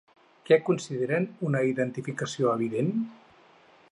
Què 0.49 0.55
consideren 0.69 1.27
una 1.49 1.61
indefensió 1.69 2.51
evident? 2.57 2.91